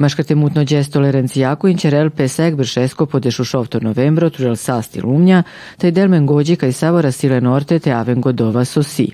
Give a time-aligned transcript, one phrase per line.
[0.00, 5.42] Džes tolerancijaku inčerel pesek bršesko podešu šovto novembro tružel sasti lumnja,
[5.76, 9.10] taj del mengođi kaj savora sile norte te avengo dova sosi.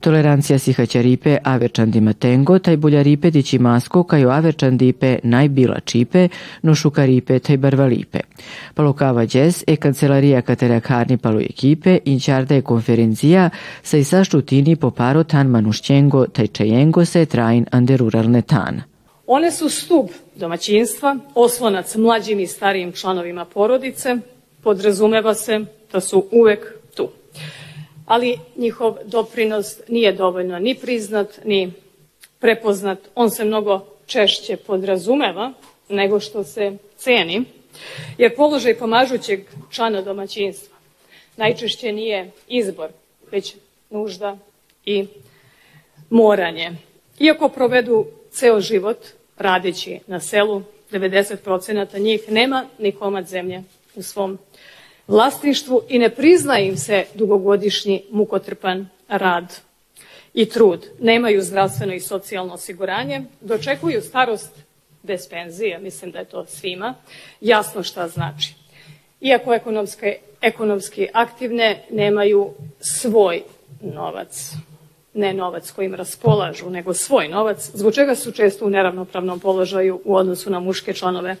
[0.00, 6.28] Tolerancija si haćaripe averčan di matengo, taj buljaripe dići masko kaj averčan dipe najbila čipe,
[6.62, 8.20] no šukaripe taj barvalipe.
[8.74, 13.50] Palokava džes e kancelarija katerakharni palu ekipe, inčarda je konferencija
[13.82, 18.93] sa i saštutini po paro tan manušćengo taj čajengo se train ande ruralne tan.
[19.26, 24.16] One su stub domaćinstva, oslonac mlađim i starijim članovima porodice,
[24.62, 25.60] podrazumeva se
[25.92, 27.08] da su uvek tu.
[28.06, 31.72] Ali njihov doprinos nije dovoljno ni priznat, ni
[32.38, 32.98] prepoznat.
[33.14, 35.52] On se mnogo češće podrazumeva
[35.88, 37.44] nego što se ceni,
[38.18, 40.74] jer položaj pomažućeg člana domaćinstva
[41.36, 42.88] najčešće nije izbor,
[43.30, 43.54] već
[43.90, 44.38] nužda
[44.84, 45.06] i
[46.10, 46.72] moranje.
[47.18, 48.98] Iako provedu ceo život
[49.36, 53.62] radeći na selu, 90% njih nema ni komad zemlje
[53.94, 54.38] u svom
[55.08, 59.54] vlasništvu i ne prizna im se dugogodišnji mukotrpan rad
[60.34, 60.86] i trud.
[61.00, 64.50] Nemaju zdravstveno i socijalno osiguranje, dočekuju starost
[65.02, 66.94] bez penzije, mislim da je to svima,
[67.40, 68.54] jasno šta znači.
[69.20, 73.42] Iako ekonomske, ekonomski aktivne nemaju svoj
[73.80, 74.52] novac
[75.14, 80.16] ne novac kojim raspolažu, nego svoj novac, zbog čega su često u neravnopravnom položaju u
[80.16, 81.36] odnosu na muške članove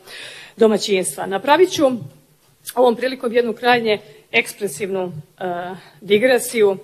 [0.56, 1.26] domaćinstva.
[1.26, 1.84] Napravit ću
[2.74, 3.98] ovom prilikom jednu krajnje
[4.32, 5.12] ekspresivnu uh,
[6.00, 6.76] digresiju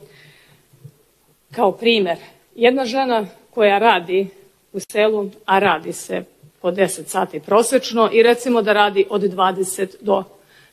[1.54, 2.16] kao primer.
[2.54, 4.28] Jedna žena koja radi
[4.72, 6.24] u selu, a radi se
[6.60, 10.24] po 10 sati prosečno i recimo da radi od 20 do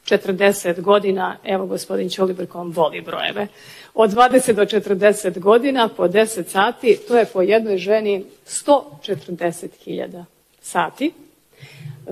[0.08, 3.48] 40 godina, evo gospodin Ćolibrkom voli brojeve,
[3.94, 10.24] od 20 do 40 godina po 10 sati, to je po jednoj ženi 140.000
[10.62, 11.14] sati.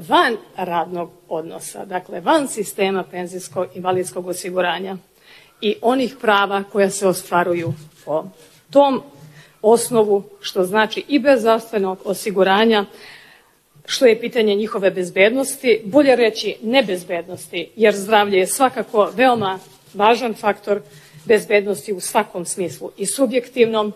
[0.08, 4.98] Van radnog odnosa, dakle van sistema penzijskog invalidskog osiguranja
[5.62, 7.74] i onih prava koja se ostvaruju
[8.06, 8.26] po
[8.70, 9.02] tom
[9.62, 12.86] osnovu, što znači i bez zdravstvenog osiguranja,
[13.85, 19.59] što je pitanje njihove bezbednosti, bolje reći nebezbednosti, jer zdravlje je svakako veoma
[19.94, 20.81] važan faktor
[21.25, 23.94] bezbednosti u svakom smislu, i subjektivnom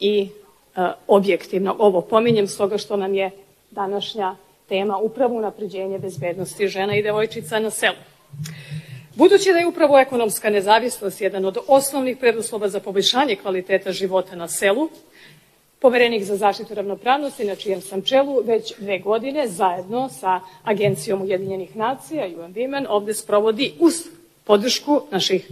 [0.00, 0.28] i
[0.76, 1.76] e, objektivnom.
[1.78, 3.30] Ovo pominjem stoga što nam je
[3.70, 4.36] današnja
[4.68, 7.96] tema upravo unapređenje bezbednosti žena i devojčica na selu.
[9.14, 14.48] Budući da je upravo ekonomska nezavisnost jedan od osnovnih preduslova za poboljšanje kvaliteta života na
[14.48, 14.88] selu,
[15.86, 21.76] Poverenik za zaštitu ravnopravnosti, na čijem sam čelu već dve godine, zajedno sa Agencijom Ujedinjenih
[21.76, 23.94] nacija, UN Women, ovde sprovodi uz
[24.44, 25.48] podršku naših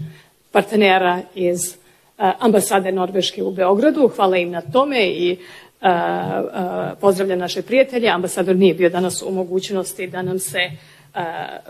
[0.53, 4.11] partnera iz uh, ambasade Norveške u Beogradu.
[4.17, 8.09] Hvala im na tome i uh, uh, pozdravlja naše prijatelje.
[8.09, 10.71] Ambasador nije bio danas u mogućnosti da nam se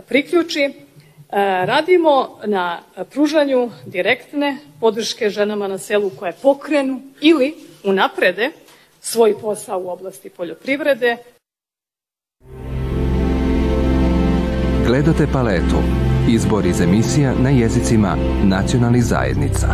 [0.08, 0.70] priključi.
[1.65, 2.78] Radimo na
[3.11, 8.50] pružanju direktne podrške ženama na selu koje pokrenu ili unaprede
[9.00, 11.17] svoj posao u oblasti poljoprivrede.
[14.87, 15.77] Gledate paletu.
[16.31, 19.69] Izbor iz emisija na jezicima nacionalnih zajednica.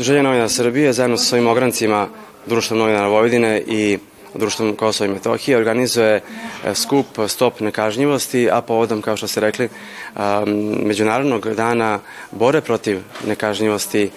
[0.00, 2.08] Udruženje novina Srbije zajedno sa svojim ograncima
[2.46, 3.98] Društvo novinara Vojvodine i
[4.34, 6.20] društvom Kosova i Metohije organizuje e,
[6.74, 9.68] skup Stop nekažnjivosti, a povodom, kao što ste rekli,
[10.84, 11.98] Međunarodnog dana
[12.30, 14.10] bore protiv nekažnjivosti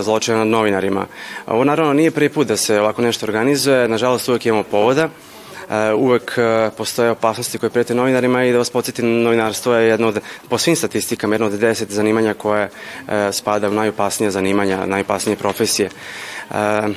[0.00, 1.06] zločina nad novinarima.
[1.46, 5.08] Ovo naravno nije prvi put da se ovako nešto organizuje, nažalost uvek imamo povoda,
[5.96, 10.20] uvek e, postoje opasnosti koje prete novinarima i da vas podsjetim, novinarstvo je jedno od,
[10.48, 12.70] po svim statistikama, jedno od deset zanimanja koje
[13.32, 15.90] spada u najopasnije zanimanja, najopasnije profesije.
[16.50, 16.88] E,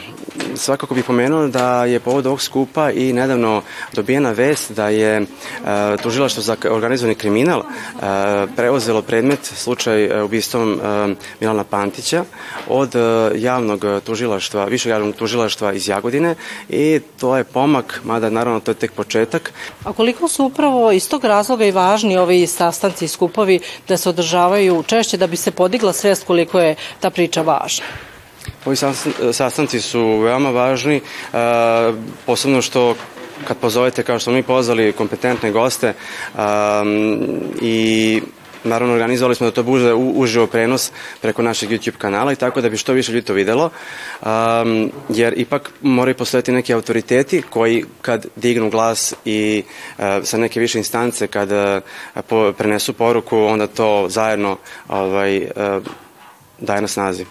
[0.55, 3.61] svakako bih pomenuo da je povod ovog skupa i nedavno
[3.93, 5.25] dobijena vest da je e,
[6.03, 7.63] tužilaštvo za organizovani kriminal e,
[8.55, 10.79] preuzelo predmet slučaj ubistvom
[11.39, 12.23] Milana Pantića
[12.67, 12.95] od
[13.35, 16.35] javnog tužilaštva, višeg javnog tužilaštva iz Jagodine
[16.69, 19.53] i to je pomak, mada naravno to je tek početak.
[19.83, 24.09] A koliko su upravo iz tog razloga i važni ovi sastanci i skupovi da se
[24.09, 27.85] održavaju češće da bi se podigla svest koliko je ta priča važna?
[28.65, 28.75] Ovi
[29.33, 31.01] sastanci su veoma važni,
[32.25, 32.95] posebno što
[33.47, 35.93] kad pozovete, kao što mi pozvali, kompetentne goste
[37.61, 38.21] i
[38.63, 40.91] naravno organizovali smo da to bude uživo prenos
[41.21, 43.69] preko našeg YouTube kanala i tako da bi što više ljudi to videlo,
[45.09, 49.63] jer ipak moraju postojati neki autoriteti koji kad dignu glas i
[50.23, 51.49] sa neke više instance kad
[52.57, 54.57] prenesu poruku, onda to zajedno
[54.89, 55.47] ovaj,
[56.59, 57.25] daje na snazi.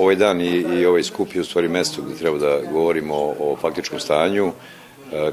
[0.00, 3.34] Ovaj dan i, i ovaj skup je u stvari mesto gde treba da govorimo o,
[3.40, 4.52] o faktičkom stanju,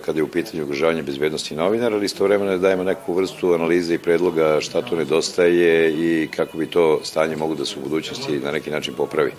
[0.06, 3.98] kada je u pitanju ugrožavanje bezbednosti novinara, ali istovremeno da dajemo neku vrstu analize i
[3.98, 8.52] predloga šta to nedostaje i kako bi to stanje mogu da se u budućnosti na
[8.52, 9.31] neki način popravi.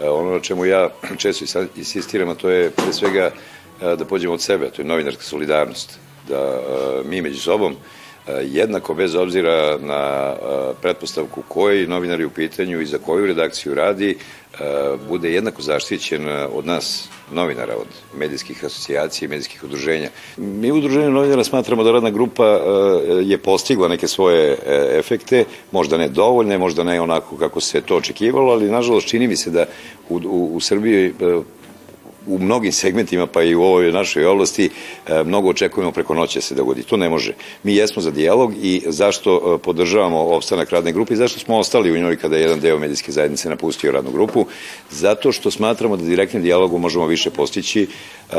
[0.00, 0.88] Ono na čemu ja
[1.18, 3.30] često insistiram, a to je pre svega
[3.80, 5.98] da pođemo od sebe, to je novinarska solidarnost,
[6.28, 6.60] da
[7.04, 7.76] mi među sobom
[8.42, 10.34] jednako bez obzira na
[10.82, 14.16] pretpostavku koji novinar je u pitanju i za koju redakciju radi,
[15.08, 17.86] bude jednako zaštićen od nas novinara, od
[18.18, 20.10] medijskih asocijacija i medijskih udruženja.
[20.36, 22.46] Mi u udruženju novinara smatramo da radna grupa
[23.22, 24.56] je postigla neke svoje e,
[24.98, 29.36] efekte, možda ne dovoljne, možda ne onako kako se to očekivalo, ali nažalost čini mi
[29.36, 29.64] se da
[30.08, 31.12] u, u, u Srbiji e,
[32.26, 34.70] u mnogim segmentima, pa i u ovoj našoj oblasti,
[35.06, 36.82] e, mnogo očekujemo preko noće da se dogodi.
[36.82, 37.34] To ne može.
[37.62, 41.92] Mi jesmo za dijalog i zašto e, podržavamo opstanak radne grupe i zašto smo ostali
[41.92, 44.46] u njoj kada je jedan deo medijske zajednice napustio radnu grupu?
[44.90, 48.36] Zato što smatramo da direktnim dijalogom možemo više postići e,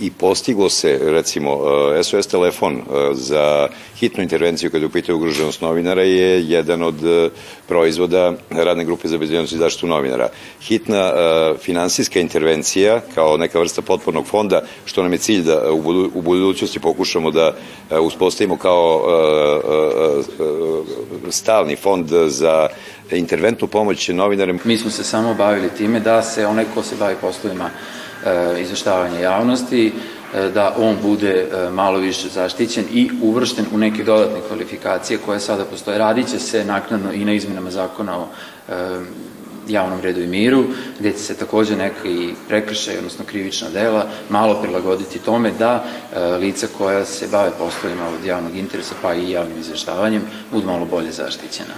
[0.00, 1.58] i postiglo se, recimo,
[2.02, 3.68] SOS telefon za
[3.98, 6.94] hitnu intervenciju kada je u ugroženost novinara je jedan od
[7.68, 10.28] proizvoda radne grupe za bezbednost i zaštitu novinara.
[10.62, 11.12] Hitna
[11.58, 16.22] finansijska intervencija, kao neka vrsta potpornog fonda, što nam je cilj da u, budu, u
[16.22, 17.54] budućnosti pokušamo da
[17.90, 19.70] e, uspostavimo kao e,
[21.28, 22.68] e, stalni fond za
[23.10, 24.58] interventnu pomoć novinarem.
[24.64, 27.70] Mi smo se samo bavili time da se onaj ko se bavi poslovima
[28.60, 29.92] izveštavanja javnosti,
[30.54, 35.98] da on bude malo više zaštićen i uvršten u neke dodatne kvalifikacije koje sada postoje.
[35.98, 38.26] Radit će se naknadno i na izmenama zakona o
[39.72, 40.64] javnom redu i miru,
[40.98, 46.66] gde će se takođe neki prekršaj, odnosno krivična dela, malo prilagoditi tome da e, lica
[46.78, 50.22] koja se bave poslovima od javnog interesa, pa i javnim izveštavanjem,
[50.52, 51.74] budu malo bolje zaštićena.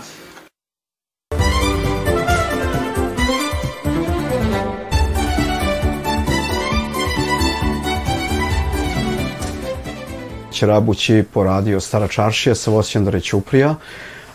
[10.67, 13.75] Rabući poradio Stara čaršija sa Vosjandare Ćuprija,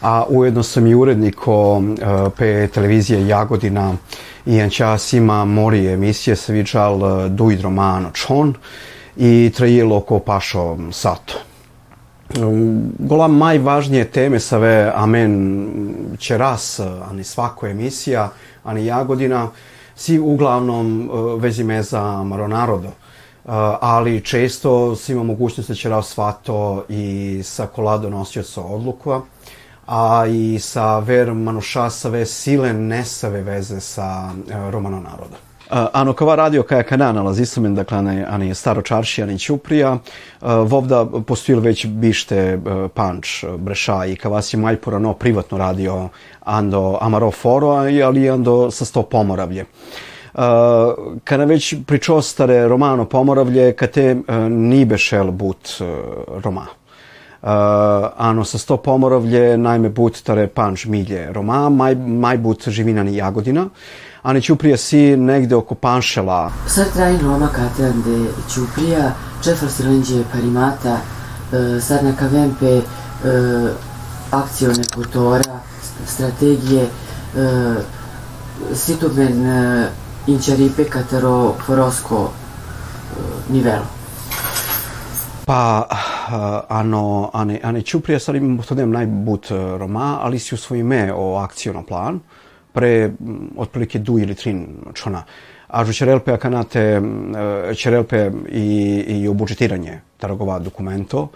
[0.02, 1.82] a ujedno sam i urednik o
[2.38, 3.94] pe televizije Jagodina
[4.48, 8.54] i Ančasima Morije emisije se viđal e, Duid Romano Čon
[9.18, 11.34] i trajilo ko pašo sato.
[13.00, 15.68] Gola najvažnije teme sa ve amen
[16.18, 16.80] će raz,
[17.10, 18.30] ani svako emisija,
[18.64, 19.50] ani Jagodina,
[19.96, 22.88] si uglavnom e, vezime za Maronarodo.
[22.88, 22.94] E,
[23.82, 29.22] ali često si ima mogućnost da će raz svato i sa kolado nosioca odluka
[29.88, 35.38] a i sa ver manušasave sile nesave veze sa uh, romano naroda.
[35.70, 39.92] Ano, kava radio kaja kana nalazi se dakle, ane, ane staro čarši, ane čuprija.
[39.94, 46.10] Uh, vovda postojil već bište uh, panč breša i kava si maj porano privatno radio
[46.46, 49.66] ando amaro foro, ali ando sa sto pomoravlje.
[50.34, 50.44] Uh,
[51.24, 55.88] kada već pričao stare romano pomoravlje, kad te uh, nibešel but uh,
[56.44, 56.66] roma.
[57.48, 57.54] Uh,
[58.18, 63.70] ano sa sto pomorovlje, najme but tare panč milje Roma, maj, maj but živinani Jagodina,
[64.22, 66.52] a ne Ćuprija si negde oko Panšela.
[66.68, 69.12] Sad trajin Roma kateande Ćuprija,
[69.44, 73.70] čefar silenđe parimata, uh, sad na kavempe uh,
[74.32, 75.60] akcione kultora,
[76.08, 77.76] strategije, uh,
[78.76, 79.86] situmen uh,
[80.28, 82.32] inčaripe katero forosko uh,
[83.54, 83.86] nivelo.
[85.46, 85.88] Pa,
[86.70, 91.14] ano, ane, ane Čuprija sad imamo to nem najbut e, Roma, ali si u svojime
[91.14, 92.20] o akcijnom plan,
[92.74, 93.12] pre
[93.58, 95.24] otprilike du ili trin čona.
[95.68, 97.02] A že čerelpe akanate,
[97.76, 101.30] čerelpe e, i, i obudžetiranje tarogova dokumento, uh,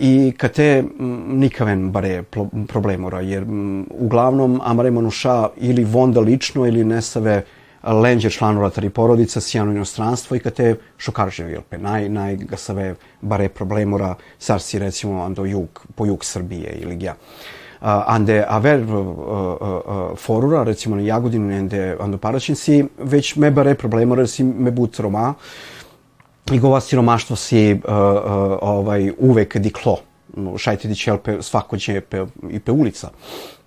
[0.00, 0.84] i kate
[1.28, 2.22] nikaven bare
[2.68, 3.44] problemora, jer
[3.90, 7.42] uglavnom amare manuša ili vonda lično ili nesave
[7.82, 11.78] lenđe članova tari porodica, sijano inostranstvo i kad te šokarže vilpe.
[11.78, 17.14] Naj, naj ga save bare problemora, sarsi recimo ando jug, po jug Srbije ili gja.
[17.80, 23.74] Uh, ande aver uh, uh, forura, recimo na Jagodinu, ande ando paračinci, već me bare
[23.74, 25.34] problemora, si me but Roma,
[26.52, 29.96] i gova siromaštvo si uh, uh, ovaj, uvek diklo.
[30.56, 31.76] Šajte di čelpe svako
[32.08, 33.08] pe, i pe ulica.
[33.08, 33.61] Uh,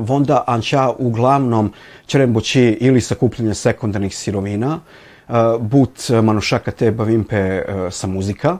[0.00, 1.72] vonda anća uglavnom
[2.06, 4.80] čeremboći ili sakupljenje sekundarnih sirovina,
[5.28, 8.58] uh, but manušaka te bavimpe uh, sa muzika,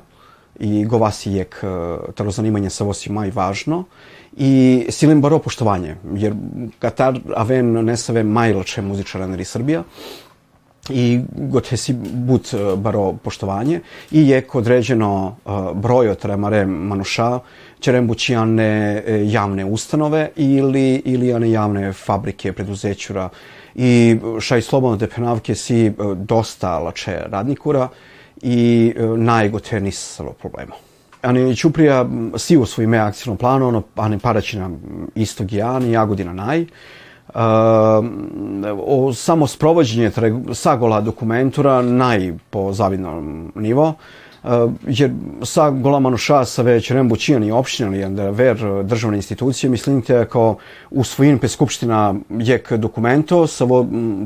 [0.61, 1.57] i govasi jek
[2.15, 3.85] taro zanimanje sa vosi maj važno.
[4.37, 6.35] I silim baro poštovanje, jer
[6.79, 9.83] Katar aven ne save majlače muzičara nari Srbija,
[10.90, 15.37] i gote si but baro poštovanje i je određeno
[15.75, 17.38] brojo tremare manuša
[17.81, 23.28] ćerem bućijane javne ustanove ili, ili one javne fabrike, preduzećura
[23.75, 27.88] i šaj slobodno depenavke si dosta lače radnikura
[28.43, 30.73] i najgote nisalo problema.
[31.23, 34.71] Ani Ćuprija si u svojim akcijnom planu, ono, ani Paraćina
[35.14, 36.66] istog ja, ani Jagodina naj.
[37.37, 37.43] Uh,
[38.87, 40.11] o samo sprovođenje
[40.52, 43.95] sagola dokumentura naj po zavidnom nivo.
[44.43, 44.50] Uh,
[44.87, 45.11] jer
[45.43, 50.57] sa golamano šasa već rembućijan i opština da ver državne institucije mislim te kao
[50.90, 53.64] u svojin pe skupština jek dokumento sa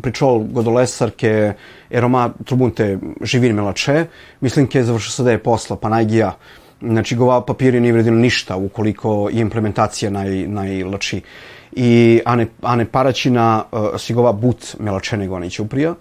[0.03, 1.53] pričol godolesarke
[1.91, 4.07] eroma trubunte živin melače
[4.41, 6.37] mislim ke završio sada je posla pa najgija
[6.83, 11.21] Znači, gova papiri nije vredilo ništa ukoliko je implementacija naj, najlači.
[11.73, 15.91] I ane, ane paraćina uh, si gova but melačene gova uprija.
[15.91, 15.97] Uh,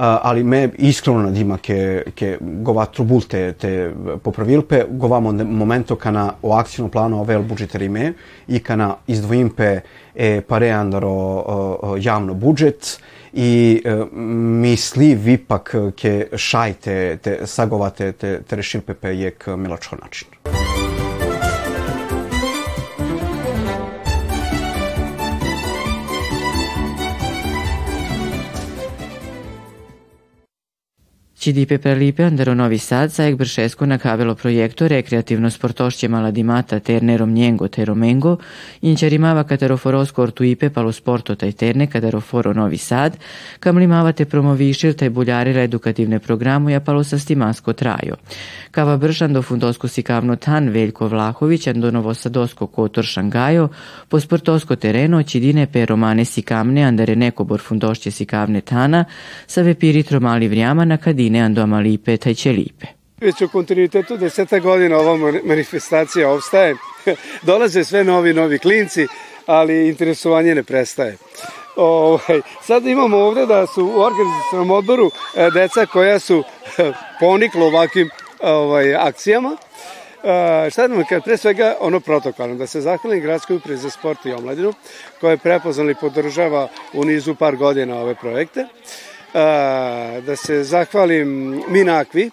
[0.00, 3.90] ali me iskreno nadima ke, ke gova trubul te, te
[4.22, 8.12] popravilpe, gova momento kana o akcijnom planu ove budžetari me
[8.48, 9.80] i kana izdvojimpe
[10.14, 13.00] e pareandaro javno budžet
[13.32, 13.94] i e,
[14.62, 20.59] misli vipak ke šajte te sagovate te, te rešilpe pe jek milačko način.
[31.40, 37.84] Cidipe Prelipe Andero Novi Sad sa Bršesko nakavelo projekto rekreativno sportošće Maladimata terne Romnjengo te
[37.84, 38.36] Romengo,
[38.82, 43.16] inčarimava kateroforosko ortuipe palo sporto taj terne kateroforo Novi Sad,
[43.60, 48.16] kam limavate promovišil taj buljarila edukativne programu ja palo sa stimasko trajo.
[48.70, 53.68] Kava bršan do fundosko sikavno tan Veljko Vlahović ando novosadosko kotor Šangajo,
[54.08, 59.04] po sportosko tereno Cidine pe romane sikamne andare nekobor fundošće sikavne tana,
[59.46, 62.86] sa vepirit romali vrijama na kadine Ando Amalipe Tajćelipe.
[63.20, 66.74] Već u kontinuitetu deseta godina ova manifestacija obstaje.
[67.42, 69.06] Dolaze sve novi, novi klinci,
[69.46, 71.16] ali interesovanje ne prestaje.
[71.76, 76.44] Ovaj, sad imamo ovde da su u organizacijnom odboru e, deca koja su
[76.78, 78.10] e, poniklo ovakvim
[78.40, 79.56] ovaj, akcijama.
[80.22, 84.26] Uh, šta nam kad pre svega ono protokolno, da se zahvalim gradskoj upravi za sport
[84.26, 84.72] i omladinu
[85.20, 88.60] koja je prepoznala i podržava u nizu par godina ove projekte.
[88.60, 89.09] Uh,
[90.22, 92.30] da se zahvalim Minakvi,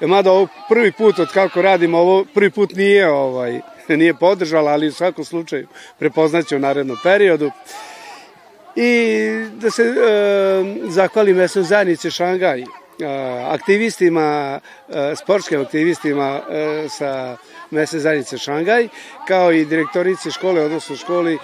[0.00, 4.88] mada ovo prvi put od kako radimo ovo, prvi put nije ovaj, nije podržala, ali
[4.88, 5.66] u svakom slučaju
[5.98, 7.50] prepoznaće u narednom periodu.
[8.76, 9.94] I da se e,
[10.88, 12.64] zahvalim mesnoj zajednice Šangaj,
[13.48, 14.60] aktivistima,
[15.16, 16.40] sportskim aktivistima
[16.98, 17.36] sa
[17.70, 18.88] mesne zajednice Šangaj,
[19.28, 21.38] kao i direktorice škole, odnosno školi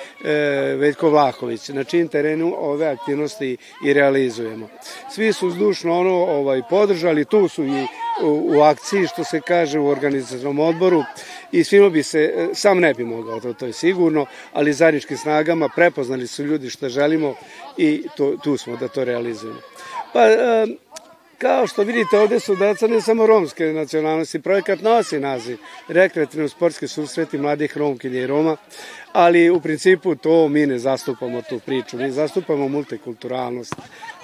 [0.76, 4.68] Veljko Vlahović, na čim terenu ove aktivnosti i realizujemo.
[5.10, 7.86] Svi su zdušno ono ovaj, podržali, tu su i
[8.22, 11.02] u, u akciji, što se kaže u organizacijnom odboru
[11.52, 15.68] i svima bi se, sam ne bi mogao, to, to je sigurno, ali zajedničkim snagama
[15.68, 17.34] prepoznali su ljudi što želimo
[17.76, 19.60] i to, tu smo da to realizujemo.
[20.12, 20.20] Pa,
[21.38, 26.88] Kao što vidite, ovde su deca ne samo romske nacionalnosti, projekat nosi naziv rekreativno sportske
[26.88, 28.56] susreti mladih Romkinje i Roma,
[29.12, 33.74] ali u principu to mi ne zastupamo tu priču, mi zastupamo multikulturalnost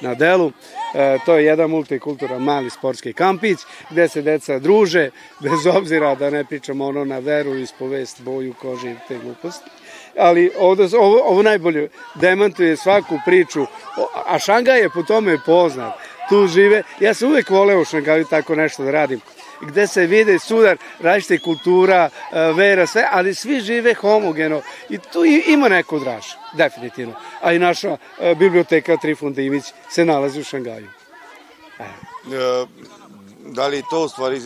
[0.00, 0.52] na delu,
[0.94, 3.58] e, to je jedan multikultura mali sportski kampić
[3.90, 8.90] gde se deca druže, bez obzira da ne pričamo ono na veru, ispovest, boju, koži
[8.90, 9.70] i te gluposti.
[10.18, 13.66] Ali ovde, ovo, ovo najbolje demantuje svaku priču,
[14.26, 15.92] a Šangaj je po tome poznat
[16.32, 16.82] tu žive.
[17.00, 19.20] Ja sam uvek voleo u Šangaju tako nešto da radim
[19.62, 25.24] gde se vide sudar različite kultura, e, vera, sve, ali svi žive homogeno i tu
[25.24, 27.14] ima neko draž, definitivno.
[27.40, 30.88] A i naša e, biblioteka Trifun Dimić se nalazi u Šangaju.
[31.78, 32.66] E.
[33.46, 34.40] Da li to u stvari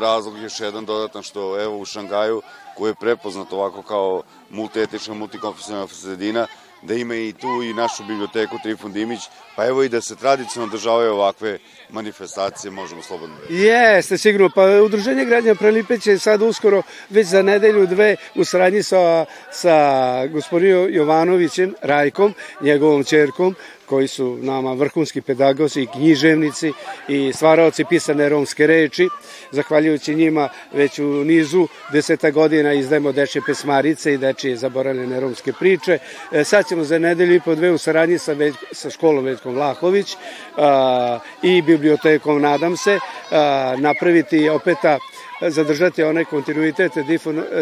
[0.00, 2.42] razlog još jedan dodatan što evo u Šangaju
[2.76, 6.46] koji je prepoznat ovako kao multietična, multikonfesionalna sredina,
[6.86, 9.20] da ima i tu i našu biblioteku Trifun Dimić,
[9.56, 11.58] pa evo i da se tradicionalno održavaju ovakve
[11.90, 13.54] manifestacije, možemo slobodno reći.
[13.54, 14.50] Jeste, sigurno.
[14.54, 20.26] Pa Udruženje građana Prelipe će sad uskoro, već za nedelju, dve, u saradnji sa, sa
[20.26, 23.54] gospodinom Jovanovićem, Rajkom, njegovom čerkom,
[23.86, 26.72] koji su nama vrhunski pedagozi književnici
[27.08, 29.08] i stvaraoci pisane romske reči.
[29.50, 35.98] Zahvaljujući njima već u nizu deseta godina izdajemo dečje pesmarice i dečje zaboravljene romske priče.
[36.32, 39.54] E, sad ćemo za nedelju i po dve u saradnji sa, već, sa školom Veljkom
[39.54, 40.16] Vlahović
[40.56, 42.98] a, i bibliotekom, nadam se,
[43.30, 44.98] a, napraviti opeta
[45.40, 46.92] zadržati onaj kontinuitet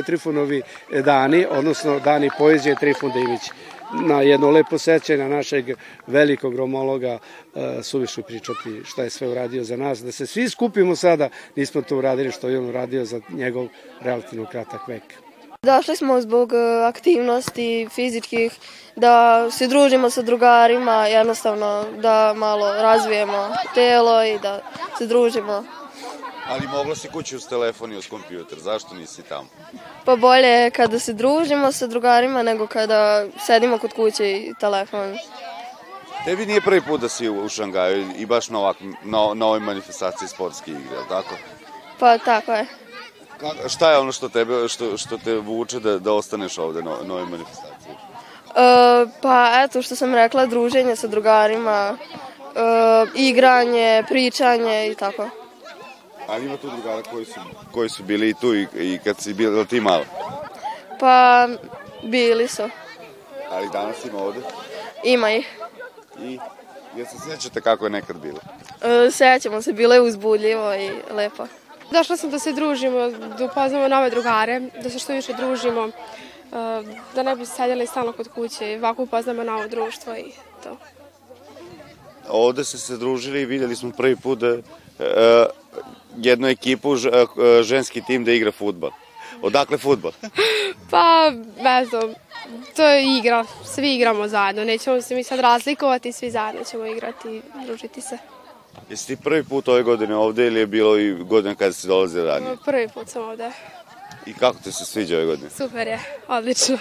[0.07, 0.62] Trifunovi
[1.04, 3.40] dani, odnosno dani poezije Trifun Dimić
[4.03, 5.65] na jedno lepo sećanje našeg
[6.07, 10.97] velikog romologa uh, suviše pričati šta je sve uradio za nas, da se svi skupimo
[10.97, 13.69] sada, nismo to uradili što je on uradio za njegov
[14.01, 15.03] relativno kratak vek.
[15.63, 16.57] Došli smo zbog e,
[16.89, 18.53] aktivnosti fizičkih,
[18.97, 24.61] da se družimo sa drugarima, jednostavno da malo razvijemo telo i da
[24.99, 25.65] se družimo.
[26.49, 29.49] Ali mogla si kući uz telefon i uz kompjuter, zašto nisi tamo?
[30.05, 35.17] Pa bolje je kada se družimo sa drugarima nego kada sedimo kod kuće i telefon.
[36.25, 39.61] Tebi nije prvi put da si u Šangaju i baš na, ovak, na, na ovoj
[39.61, 41.35] manifestaciji sportske igre, ali tako?
[41.99, 42.67] Pa tako je.
[43.41, 46.91] Ka, šta je ono što, tebe, što, što te vuče da, da ostaneš ovde na,
[47.05, 47.93] na ovoj manifestaciji?
[47.93, 55.29] E, pa eto što sam rekla, druženje sa drugarima, e, igranje, pričanje i tako.
[56.28, 57.40] Ali ima tu drugara koji su,
[57.73, 60.04] koji su bili i tu i, i kad si bila ti malo?
[61.00, 61.49] Pa
[62.02, 62.62] bili su.
[63.50, 64.40] Ali danas ima ovde?
[65.04, 65.59] Ima ih.
[66.21, 66.38] I
[66.97, 68.38] jel se sećate kako je nekad bilo?
[68.83, 71.47] E, sećamo se, bilo je uzbudljivo i lepo.
[71.90, 75.90] Došla sam da se družimo, da upoznamo nove drugare, da se što više družimo, e,
[77.14, 80.76] da ne bi sedjeli stalno kod kuće i ovako upoznamo novo društvo i to.
[82.28, 84.61] Ovde ste se družili i videli smo prvi put da e,
[86.16, 88.90] jednu ekipu, e, ženski tim da igra futbol.
[89.42, 90.12] Odakle futbol?
[90.90, 91.30] pa,
[91.61, 92.14] ne znam,
[92.76, 97.28] to je igra, svi igramo zajedno, nećemo se mi sad razlikovati, svi zajedno ćemo igrati
[97.28, 98.18] i družiti se.
[98.90, 102.35] Jesi ti prvi put ove godine ovde ili je bilo i godina kada si dolazila
[102.35, 102.56] ranije?
[102.64, 103.50] Prvi put sam ovde.
[104.26, 105.50] I kako te se sviđa ove godine?
[105.50, 106.78] Super je, odlično.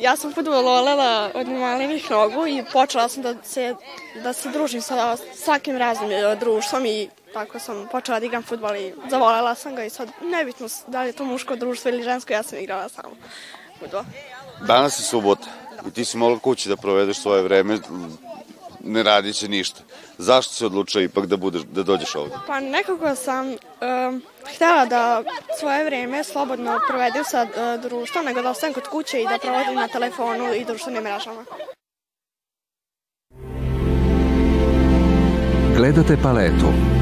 [0.00, 3.74] Ja sam futbol volela od malenih nogu i počela sam da se,
[4.22, 8.94] da se družim sa svakim raznim društvom i tako sam počela da igram futbol i
[9.10, 12.42] zavolela sam ga i sad nebitno da li je to muško društvo ili žensko, ja
[12.42, 13.14] sam igrala samo
[13.80, 14.02] futbol.
[14.66, 15.48] Danas je subota
[15.86, 17.78] i ti si mogla kući da provedeš svoje vreme,
[18.84, 19.80] ne radiće ništa.
[20.18, 22.34] Zašto se odlučila ipak da, budeš, da dođeš ovde?
[22.46, 24.22] Pa nekako sam um,
[24.54, 25.22] htela da
[25.60, 29.74] svoje vreme slobodno provedem sa uh, društvom, nego da ostanem kod kuće i da provodim
[29.74, 31.44] na telefonu i društvenim mrežama.
[35.76, 37.01] Gledate paletu.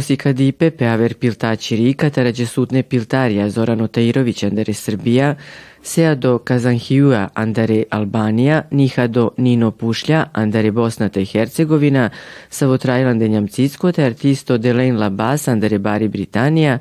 [0.00, 5.34] Si kadipe, peaver piltači Rika, tarađe sutne piltarija Zorano Tairović, Andere Srbija,
[5.82, 12.10] sea do Kazanhiua, Andare Albanija, niha do Nino Pušlja, Andare Bosna i Hercegovina,
[12.50, 16.78] Savotrajlande Njamcicko, te artisto Delain Labas, Andare Bari Britanija,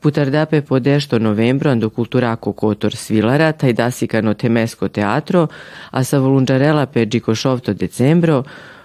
[0.00, 5.46] Putardape podešto novembro ando kulturako kotor svilara, taj dasikano temesko teatro,
[5.90, 8.42] a sa volunđarela pe Džikošovto decembro,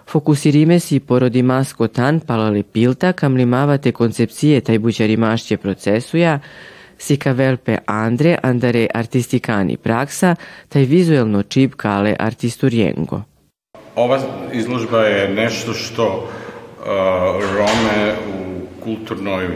[0.10, 6.39] Fokusirime-si porodimasko tan palale pilta, kam limavate koncepcije taj bućarimašće procesuja,
[6.98, 10.36] sika velpe andre, andare artistikani praksa,
[10.69, 13.22] taj vizuelno čip kale artisturiengo.
[13.95, 14.19] Ova
[14.54, 16.86] izložba je nešto što uh,
[17.56, 19.48] Rome u kulturnoj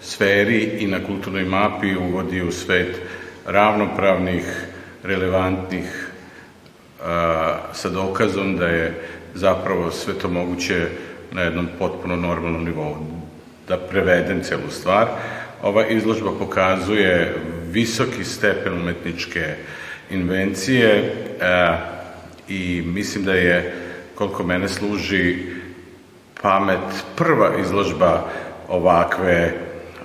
[0.00, 3.00] sferi i na kulturnoj mapi uvodi u svet
[3.46, 4.66] ravnopravnih,
[5.02, 6.10] relevantnih,
[6.98, 7.06] uh,
[7.72, 10.86] sa dokazom da je zapravo sve to moguće
[11.32, 12.96] na jednom potpuno normalnom nivou.
[13.68, 15.06] Da prevedem celu stvar,
[15.62, 17.36] ova izložba pokazuje
[17.70, 19.54] visoki stepen umetničke
[20.10, 21.76] invencije e,
[22.48, 23.74] i mislim da je,
[24.14, 25.38] koliko mene služi,
[26.42, 28.24] pamet prva izložba
[28.68, 29.52] ovakve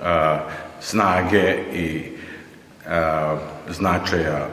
[0.02, 0.38] a,
[0.80, 2.02] snage i
[2.88, 3.36] a,
[3.70, 4.48] značaja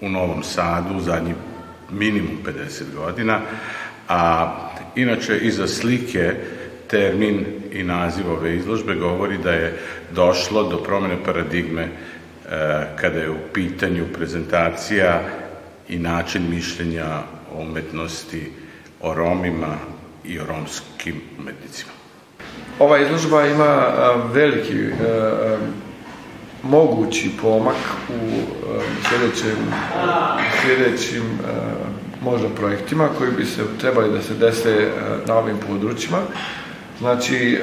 [0.00, 1.34] u Novom Sadu u zadnjih
[1.90, 3.40] minimum 50 godina,
[4.08, 4.52] A
[4.94, 6.34] inače iza slike
[6.86, 9.78] termin i naziv ove izložbe govori da je
[10.10, 11.90] došlo do promene paradigme e,
[13.00, 15.22] kada je u pitanju prezentacija
[15.88, 17.22] i način mišljenja
[17.54, 18.50] o umetnosti,
[19.00, 19.76] o Romima
[20.24, 21.92] i o romskim umetnicima.
[22.78, 23.92] Ova izložba ima
[24.32, 24.74] veliki
[26.62, 27.76] mogući pomak
[28.08, 28.40] u
[29.08, 29.56] sljedećim,
[30.62, 31.22] sljedećim
[32.26, 34.88] možda projektima koji bi se trebali da se dese
[35.26, 36.18] na ovim područjima.
[36.98, 37.58] Znači,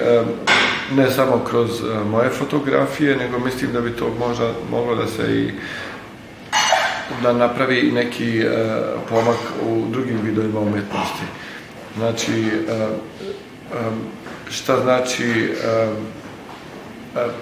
[0.92, 1.70] ne samo kroz
[2.12, 5.52] moje fotografije, nego mislim da bi to možda moglo da se i
[7.24, 8.44] da napravi neki
[9.10, 9.38] pomak
[9.70, 11.26] u drugim vidovima umetnosti.
[11.98, 12.52] Znači,
[14.50, 15.54] šta znači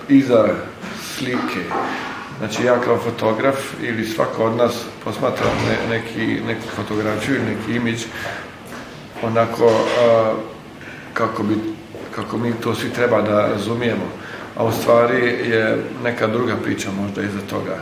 [0.10, 0.48] iza
[1.18, 1.64] slike.
[2.42, 4.74] Znači ja kao fotograf ili svako od nas
[5.04, 8.02] posmatra ne, neki, neku fotografiju ili neki imidž
[9.24, 9.72] onako
[11.14, 11.56] kako, bi,
[12.16, 14.06] kako mi to svi treba da razumijemo.
[14.58, 17.78] A u stvari je neka druga priča možda iza toga.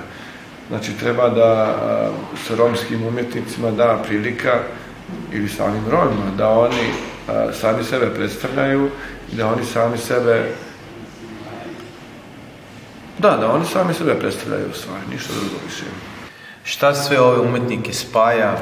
[0.69, 1.75] Znači treba da
[2.47, 4.59] se romskim umjetnicima da prilika
[5.33, 6.93] ili samim Romima da oni
[7.53, 8.89] sami sebe predstavljaju
[9.33, 10.51] i da oni sami sebe
[13.19, 15.83] da, da oni sami sebe predstavljaju u stvari, ništa drugo više.
[16.63, 18.57] Šta sve ove umetnike spaja,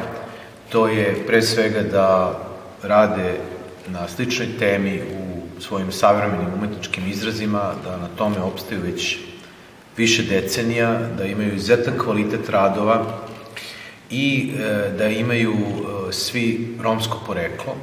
[0.70, 2.40] to je pre svega da
[2.84, 3.40] rade
[3.88, 9.18] na sličnoj temi u svojim savremenim umetničkim izrazima, da na tome opstaju već
[9.98, 13.06] više decenija, da imaju izuzetan kvalitet radova
[14.10, 17.76] i e, da imaju e, svi romsko poreklo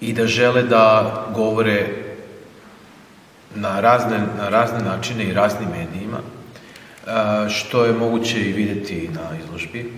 [0.00, 2.01] i da žele da govore
[3.54, 6.18] na razne, na razne načine i raznim medijima,
[7.48, 9.92] što je moguće i vidjeti na izložbi.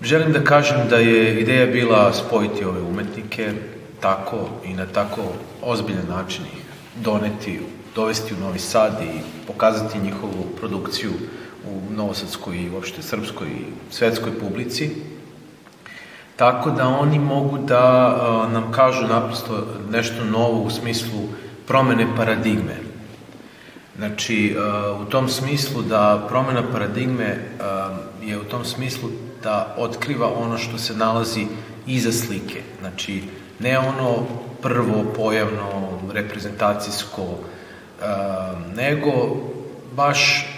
[0.00, 3.52] Želim da kažem da je ideja bila spojiti ove umetnike
[4.00, 5.22] tako i na tako
[5.62, 6.62] ozbiljan način ih
[7.04, 7.60] doneti,
[7.94, 11.10] dovesti u Novi Sad i pokazati njihovu produkciju
[11.68, 14.90] u novosadskoj i uopšte srpskoj i svetskoj publici.
[16.36, 21.20] Tako da oni mogu da nam kažu naprosto nešto novo u smislu
[21.66, 22.76] promene paradigme.
[23.96, 24.56] Znači,
[25.02, 27.38] u tom smislu da promena paradigme
[28.22, 29.08] je u tom smislu
[29.42, 31.46] da otkriva ono što se nalazi
[31.86, 32.62] iza slike.
[32.80, 33.22] Znači,
[33.60, 34.26] ne ono
[34.62, 37.26] prvo pojavno, reprezentacijsko,
[38.76, 39.10] nego
[39.96, 40.48] baš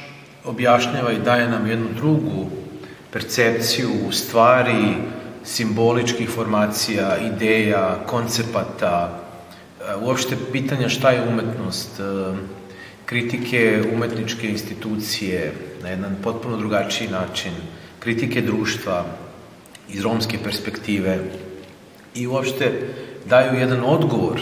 [0.45, 2.47] objašnjava i daje nam jednu drugu
[3.12, 4.95] percepciju stvari,
[5.45, 9.24] simboličkih formacija, ideja, koncepata,
[10.03, 12.01] uopšte pitanja šta je umetnost,
[13.07, 17.53] kritike umetničke institucije na jedan potpuno drugačiji način,
[17.99, 19.05] kritike društva
[19.88, 21.18] iz romske perspektive
[22.14, 22.73] i uopšte
[23.27, 24.40] daju jedan odgovor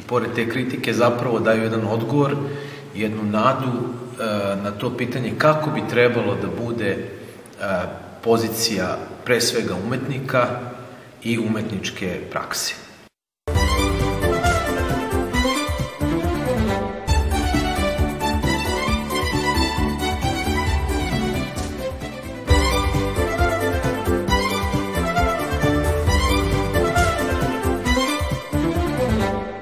[0.00, 2.36] i pored te kritike zapravo daju jedan odgovor,
[2.94, 3.72] jednu nadu
[4.62, 7.08] na to pitanje kako bi trebalo da bude
[8.22, 10.46] pozicija pre svega umetnika
[11.22, 12.81] i umetničke prakse.